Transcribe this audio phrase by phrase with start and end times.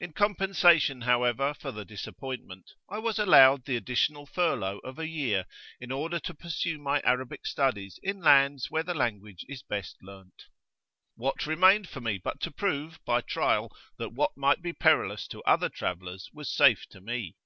[0.00, 5.44] In compensation, however, for the disappointment, I was allowed the additional furlough of a year,
[5.78, 10.44] in order to pursue my Arabic studies in lands where the language is best learned.
[11.16, 15.42] What remained for me but to prove, by trial, that what might be perilous to
[15.42, 17.36] other travellers was safe to me?